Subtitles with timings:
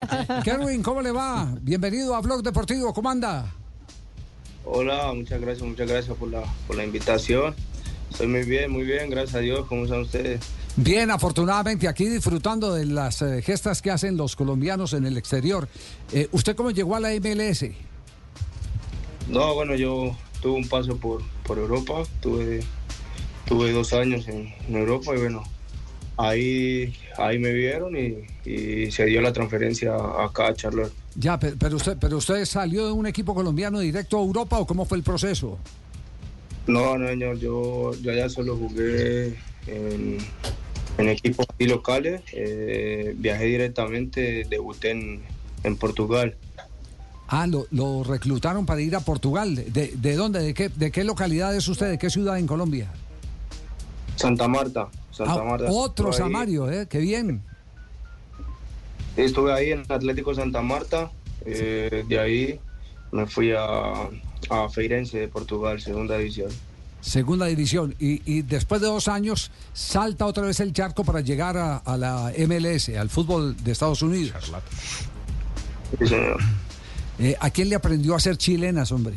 [0.44, 1.54] Kerwin, ¿cómo le va?
[1.60, 2.92] Bienvenido a Blog Deportivo.
[2.94, 3.52] ¿Cómo anda?
[4.64, 7.54] Hola, muchas gracias, muchas gracias por la, por la invitación.
[8.10, 9.66] Estoy muy bien, muy bien, gracias a Dios.
[9.68, 10.40] ¿Cómo están ustedes?
[10.76, 15.68] Bien, afortunadamente aquí disfrutando de las eh, gestas que hacen los colombianos en el exterior.
[16.12, 17.66] Eh, ¿Usted cómo llegó a la MLS?
[19.28, 22.60] No, bueno, yo tuve un paso por, por Europa, tuve,
[23.44, 25.42] tuve dos años en, en Europa y bueno,
[26.16, 28.16] ahí, ahí me vieron y,
[28.48, 30.92] y se dio la transferencia acá a Charlotte.
[31.16, 34.66] Ya, pe- pero usted, pero usted salió de un equipo colombiano directo a Europa o
[34.66, 35.58] cómo fue el proceso?
[36.66, 39.34] No, no, señor, yo, yo allá solo jugué
[39.66, 40.18] en,
[40.98, 45.20] en equipos así locales, eh, viajé directamente, debuté en,
[45.64, 46.36] en Portugal.
[47.32, 49.54] Ah, lo, lo reclutaron para ir a Portugal.
[49.54, 50.40] ¿De, de dónde?
[50.42, 51.88] ¿De qué, ¿De qué localidad es usted?
[51.90, 52.90] ¿De qué ciudad en Colombia?
[54.16, 55.66] Santa Marta, Santa Ah, Marta.
[55.70, 56.86] otro Estuve ahí- Samario, ¿eh?
[56.88, 57.42] Qué bien.
[59.16, 61.10] Estuve ahí en Atlético Santa Marta,
[61.44, 62.60] eh, de ahí
[63.12, 64.08] me fui a,
[64.50, 66.48] a Feirense de Portugal, segunda división.
[67.00, 67.94] Segunda división.
[67.98, 71.96] Y, y después de dos años salta otra vez el charco para llegar a, a
[71.96, 74.34] la MLS, al fútbol de Estados Unidos.
[75.98, 76.38] Sí, señor.
[77.18, 79.14] Eh, ¿A quién le aprendió a hacer chilenas, hombre?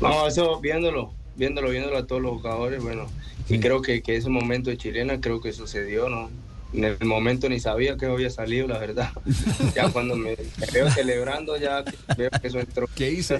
[0.00, 3.06] No, eso viéndolo, viéndolo, viéndolo a todos los jugadores, bueno,
[3.48, 3.54] Sí.
[3.56, 6.30] y creo que, que ese momento de chilena creo que sucedió, ¿no?
[6.72, 9.10] En el momento ni sabía que había salido, la verdad.
[9.74, 11.82] ya cuando me, me veo celebrando, ya
[12.16, 12.86] veo que eso entró.
[12.94, 13.38] ¿Qué hice?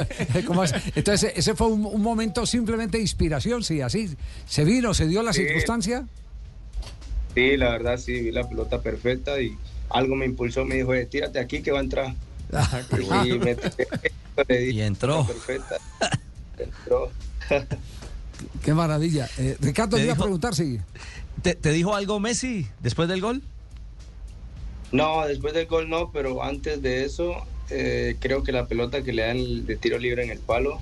[0.46, 0.72] ¿Cómo es?
[0.94, 4.16] Entonces, ese fue un, un momento simplemente de inspiración, sí, así.
[4.46, 5.42] ¿Se vino, se dio la Sí.
[5.42, 6.06] circunstancia?
[7.34, 9.56] Sí, la verdad, sí, vi la pelota perfecta y
[9.90, 12.14] algo me impulsó, me dijo, "Eh, tírate aquí que va a entrar.
[13.28, 13.56] Y me
[14.48, 15.26] le di Y entró.
[15.26, 15.76] Perfecta.
[16.62, 17.10] Entró.
[18.64, 19.28] Qué maravilla.
[19.38, 20.78] Eh, Ricardo, le iba a preguntar, sí.
[21.42, 23.42] ¿Te, te dijo algo Messi después del gol?
[24.92, 27.34] No, después del gol no, pero antes de eso,
[27.70, 30.80] eh, creo que la pelota que le dan el- de tiro libre en el palo,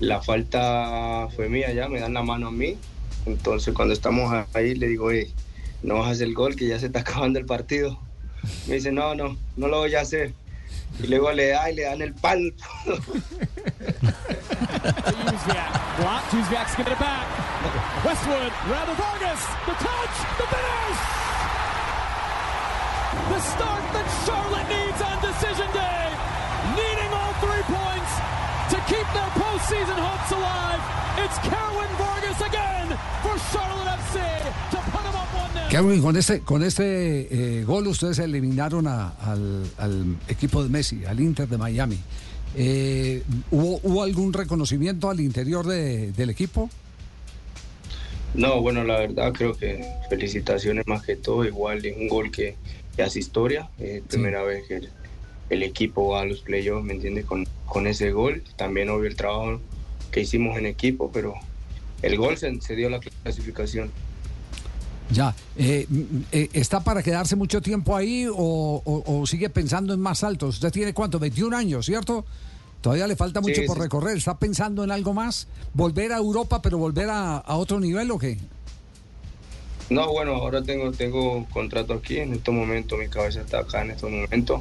[0.00, 2.76] la falta fue mía ya, me dan la mano a mí.
[3.26, 5.32] Entonces cuando estamos ahí le digo, "Ey,
[5.82, 7.98] no vas a hacer el gol, que ya se está acabando el partido.
[8.68, 10.32] Me dice, no, no, no lo voy a hacer.
[11.02, 12.50] Y luego le da y le dan el palo.
[16.76, 17.26] Giving it back.
[18.04, 18.52] Westwood.
[18.68, 19.42] Rather Vargas.
[19.64, 20.16] The touch.
[20.38, 21.00] The finish.
[23.32, 26.04] The start that Charlotte needs on decision day.
[26.78, 28.12] Needing all three points
[28.70, 30.80] to keep their postseason hopes alive.
[31.24, 32.88] It's Kerwin Vargas again
[33.24, 34.20] for Charlotte FC
[34.70, 35.66] to put them up 1 0.
[35.70, 41.58] Kevin, con este, con este gol ustedes eliminaron al equipo de Messi, al Inter de
[41.58, 41.98] Miami.
[42.54, 46.70] Eh, ¿hubo, hubo algún reconocimiento al interior de- del equipo?
[48.34, 51.44] No, bueno, la verdad creo que felicitaciones más que todo.
[51.44, 52.56] Igual es un gol que,
[52.94, 53.68] que hace historia.
[53.78, 54.88] Es primera vez que el,
[55.50, 57.24] el equipo va a los playoffs, ¿me entiendes?
[57.24, 58.42] Con, con ese gol.
[58.56, 59.60] También obvio el trabajo
[60.10, 61.34] que hicimos en equipo, pero
[62.02, 63.90] el gol se, se dio la clasificación.
[65.10, 65.34] Ya.
[65.56, 65.86] Eh,
[66.32, 68.34] eh, ¿Está para quedarse mucho tiempo ahí o,
[68.84, 70.56] o- o sigue pensando en más altos?
[70.56, 72.24] Usted tiene cuánto, 21 años, ¿cierto?
[72.80, 73.82] Todavía le falta mucho Sí, por sí.
[73.84, 74.16] recorrer.
[74.16, 75.46] ¿Está pensando en algo más?
[75.74, 78.36] ¿Volver a Europa, pero volver a, a otro nivel o qué?
[79.90, 82.18] No, bueno, ahora tengo, tengo contrato aquí.
[82.18, 84.60] En estos momentos mi cabeza está acá en estos momentos.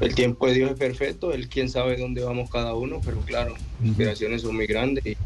[0.00, 1.32] El tiempo de Dios es perfecto.
[1.32, 5.16] Él quién sabe dónde vamos cada uno, pero claro, las aspiraciones son muy grandes y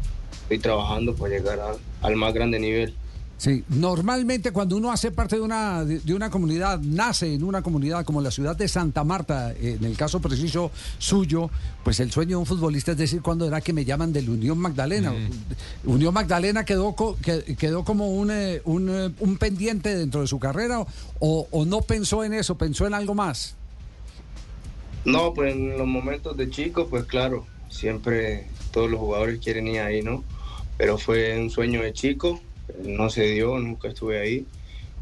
[0.43, 1.59] estoy trabajando para llegar
[2.01, 2.93] al más grande nivel.
[3.39, 8.03] Sí, normalmente cuando uno hace parte de una, de, una comunidad, nace en una comunidad
[8.03, 11.51] como la ciudad de Santa Marta, eh, en el caso preciso suyo,
[11.83, 14.57] pues el sueño de un futbolista es decir, cuando era que me llaman del Unión
[14.57, 15.13] Magdalena.
[15.85, 20.27] Unión Magdalena quedó, co- que- quedó como un, eh, un, eh, un pendiente dentro de
[20.27, 20.79] su carrera
[21.19, 23.55] o, o no pensó en eso, pensó en algo más.
[25.05, 29.79] No, pues en los momentos de chico, pues claro, siempre todos los jugadores quieren ir
[29.79, 30.23] ahí, ¿no?
[30.77, 32.41] Pero fue un sueño de chico,
[32.83, 34.45] no se dio, nunca estuve ahí.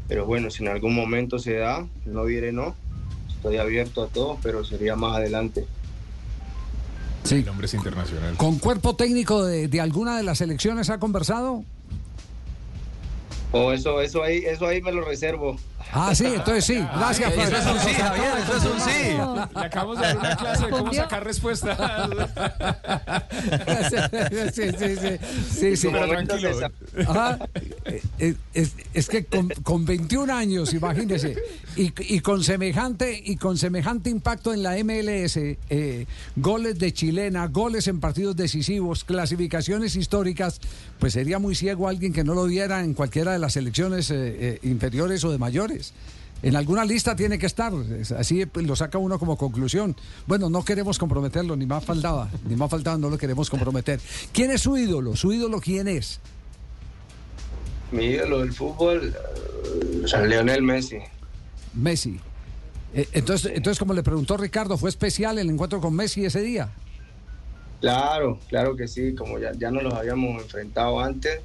[0.08, 2.76] Pero bueno, si en algún momento se da, no diré no.
[3.28, 5.66] Estoy abierto a todo, pero sería más adelante.
[7.24, 7.36] Sí.
[7.36, 8.36] El hombre es internacional.
[8.36, 11.64] ¿Con cuerpo técnico de, de alguna de las selecciones ha conversado?
[13.52, 15.56] O eso, eso ahí, eso ahí me lo reservo.
[15.92, 16.74] Ah, sí, entonces sí.
[16.96, 17.58] Gracias, Eso Fabio.
[17.58, 19.50] es un sí, Javier, eso es un sí.
[19.58, 21.76] Le acabamos de dar una clase de cómo sacar respuesta.
[23.90, 23.96] sí,
[24.54, 25.18] sí, sí,
[25.50, 25.88] sí, sí.
[25.90, 26.50] Pero tranquilo.
[27.06, 27.38] Ajá.
[27.84, 31.36] Eh, eh, Es, es que con, con 21 años, imagínese,
[31.76, 36.06] y, y con semejante y con semejante impacto en la MLS, eh,
[36.36, 40.60] goles de chilena, goles en partidos decisivos, clasificaciones históricas,
[40.98, 44.14] pues sería muy ciego alguien que no lo viera en cualquiera de las selecciones eh,
[44.16, 45.75] eh, inferiores o de mayores.
[46.42, 49.96] En alguna lista tiene que estar, es- así pues, lo saca uno como conclusión.
[50.26, 54.00] Bueno, no queremos comprometerlo, ni más faltaba, ni más faltaba, no lo queremos comprometer.
[54.32, 55.16] ¿Quién es su ídolo?
[55.16, 56.20] ¿Su ídolo quién es?
[57.92, 60.98] Mi ídolo del fútbol, eh, o sea, Lionel Messi.
[61.74, 62.20] Messi.
[62.94, 66.68] Eh, entonces, entonces, como le preguntó Ricardo, ¿fue especial el encuentro con Messi ese día?
[67.80, 71.40] Claro, claro que sí, como ya, ya nos los habíamos enfrentado antes,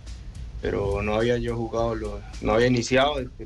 [0.61, 3.45] pero no había yo jugado, lo- no había iniciado de, de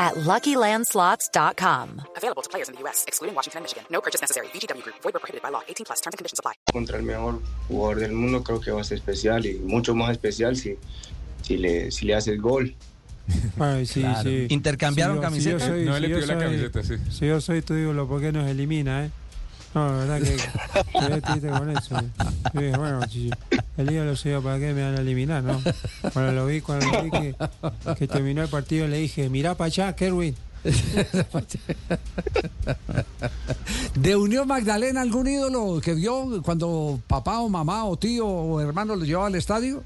[0.00, 1.88] at LuckyLandSlots.com.
[2.16, 3.84] Available to players in the U.S., excluding Washington and Michigan.
[3.90, 4.48] No purchase necessary.
[4.54, 4.96] VGW Group.
[5.02, 5.62] Void where prohibited by law.
[5.68, 6.00] 18 plus.
[6.00, 6.54] Terms and conditions apply.
[6.72, 10.10] contra el mejor jugador del mundo, creo que va a ser especial y mucho más
[10.12, 10.76] especial si,
[11.42, 12.74] si, le, si le hace el gol.
[13.60, 14.46] Ay, sí, sí.
[14.50, 15.62] ¿Intercambiaron si camisetas?
[15.68, 16.94] soy- No si le pidió la soy- camiseta, sí.
[17.10, 19.10] Si yo soy tu ídolo, ¿por qué nos elimina, eh?
[19.74, 21.96] No, la verdad que triste con eso.
[22.54, 23.30] Dije, bueno, si
[23.80, 25.60] el ídolo soy yo, ¿para qué me van a eliminar, no?
[26.12, 27.34] Cuando lo vi, cuando lo vi que,
[27.98, 30.34] que terminó el partido, le dije, mirá para allá, Kerwin.
[33.94, 38.96] ¿De Unión Magdalena algún ídolo que vio cuando papá o mamá o tío o hermano
[38.96, 39.82] lo llevaba al estadio?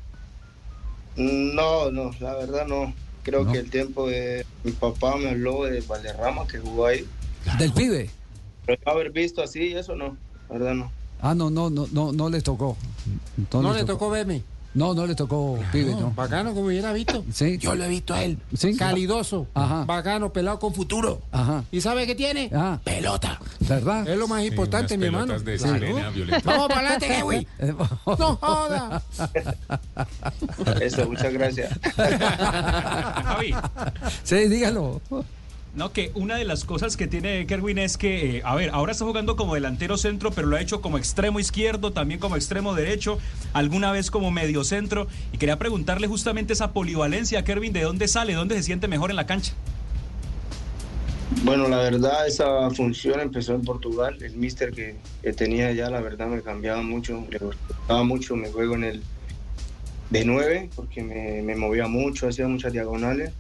[1.16, 2.92] No, no, la verdad no.
[3.22, 3.52] Creo No.
[3.52, 7.06] que el tiempo de mi papá me habló de Valderrama que jugó ahí.
[7.58, 8.10] Del pibe.
[8.66, 10.16] Pero haber visto así, eso no,
[10.48, 10.92] la verdad no.
[11.20, 12.76] Ah, no, no, no, no, no le tocó.
[13.52, 14.42] No le tocó verme.
[14.74, 16.10] No, no le tocó pibe, no.
[16.10, 17.24] Bacano como hubiera visto.
[17.32, 17.58] Sí.
[17.58, 18.38] Yo lo he visto a él.
[18.56, 18.76] Sí.
[18.76, 19.46] Calidoso.
[19.54, 19.84] Ajá.
[19.84, 21.22] Bacano, pelado con futuro.
[21.30, 21.62] Ajá.
[21.70, 22.50] ¿Y sabe qué tiene?
[22.52, 23.38] Ah, Pelota.
[23.60, 24.06] ¿verdad?
[24.08, 25.38] Es lo más importante, mi hermano.
[25.38, 25.86] de Claro.
[26.44, 27.46] Vamos para adelante.
[27.60, 27.72] Eh,
[28.06, 29.02] No joda.
[30.80, 31.78] Eso, muchas gracias.
[33.24, 33.54] Javi,
[34.24, 35.00] Sí, dígalo.
[35.74, 38.92] No, que una de las cosas que tiene Kerwin es que, eh, a ver, ahora
[38.92, 42.74] está jugando como delantero centro, pero lo ha hecho como extremo izquierdo, también como extremo
[42.74, 43.18] derecho,
[43.52, 45.08] alguna vez como medio centro.
[45.32, 48.34] Y quería preguntarle justamente esa polivalencia, Kerwin, ¿de dónde sale?
[48.34, 49.52] ¿Dónde se siente mejor en la cancha?
[51.42, 54.16] Bueno, la verdad, esa función empezó en Portugal.
[54.22, 54.94] El mister que,
[55.32, 57.26] tenía allá, la verdad, me cambiaba mucho.
[57.28, 59.02] Le gustaba mucho mi juego en el
[60.10, 63.32] de nueve, porque me, me movía mucho, hacía muchas diagonales.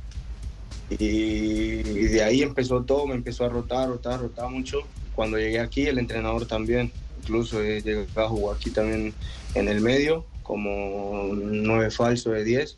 [0.90, 4.80] Y, de ahí empezó todo, me empezó a rotar, rotar, rotar mucho.
[5.14, 6.92] Cuando llegué aquí, el entrenador también.
[7.22, 9.14] Incluso he llegado a jugar aquí también
[9.54, 12.76] en el medio, como nueve falso de 10.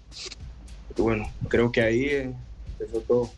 [0.97, 2.35] Y bueno, creo que ahí eh,
[2.79, 3.31] empezó todo.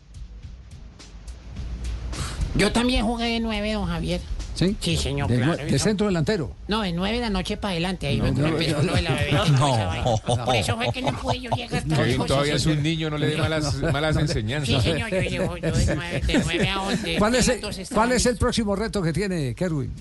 [2.55, 4.21] Yo también jugué de nueve, don Javier.
[4.59, 4.75] Sí.
[4.81, 5.53] Sí, señor, De, claro.
[5.53, 6.51] nue- de centro delantero.
[6.67, 8.07] No, de nueve de la noche para adelante.
[8.07, 9.31] Ahí No, no, empezó no, lo de la bebé.
[9.57, 10.45] no.
[10.45, 13.17] Por eso fue que no pude yo llegar tan Kevin todavía es un niño, no
[13.17, 14.83] le dé malas, malas Sí, enseñanzas.
[14.83, 17.15] señor, yo llego yo de nueve, de nueve a once.
[17.17, 19.93] ¿Cuál es, el, Entonces, ¿Cuál es el estaba próximo reto que tiene Kerwin?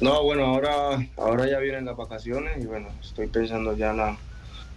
[0.00, 4.16] No, bueno, ahora, ahora ya vienen las vacaciones y bueno, estoy pensando ya en la,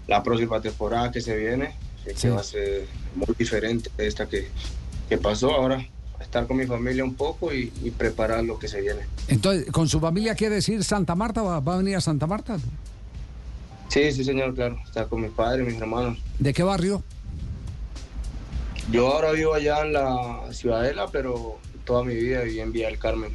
[0.07, 2.29] la próxima temporada que se viene, que Sí.
[2.29, 4.47] va a ser muy diferente de esta que,
[5.07, 5.51] que pasó.
[5.51, 5.85] Ahora,
[6.19, 9.01] estar con mi familia un poco y, y preparar lo que se viene.
[9.27, 11.41] Entonces, ¿con su familia quiere decir Santa Marta?
[11.41, 12.57] ¿Va, va a venir a Santa Marta?
[13.87, 16.17] Sí, sí, señor, claro, estar con mis padres, mis hermanos.
[16.37, 17.01] ¿De qué barrio?
[18.91, 22.97] Yo ahora vivo allá en la Ciudadela, pero toda mi vida viví en Villa del
[22.99, 23.31] Carmen.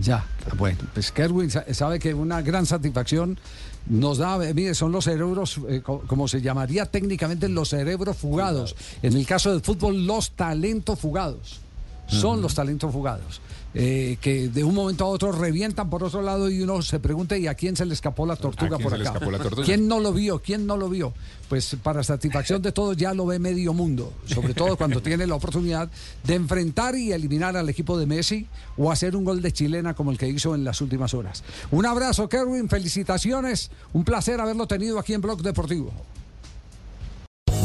[0.00, 0.24] Ya,
[0.56, 3.38] bueno, pues Kerwin sa- sabe que una gran satisfacción
[3.86, 8.16] nos da, eh, mire, son los cerebros, eh, co- como se llamaría técnicamente, los cerebros
[8.16, 8.74] fugados.
[9.02, 11.60] En el caso del fútbol, los talentos fugados.
[12.06, 13.40] Son los talentos fugados.
[13.76, 17.36] eh, que de un momento a otro revientan por otro lado y uno se pregunta,
[17.36, 19.02] ¿y a quién se le escapó la tortuga por acá?
[19.02, 19.64] escapó la tortuga?
[19.64, 20.40] ¿Quién no lo vio?
[20.40, 21.12] ¿Quién no lo vio?
[21.48, 25.34] Pues para satisfacción de todos ya lo ve medio mundo, sobre todo cuando tiene la
[25.34, 25.90] oportunidad
[26.22, 28.46] de enfrentar y eliminar al equipo de Messi
[28.76, 31.42] o hacer un gol de chilena como el que hizo en las últimas horas.
[31.72, 35.92] Un abrazo, Kerwin, felicitaciones, un placer haberlo tenido aquí en Blog Deportivo.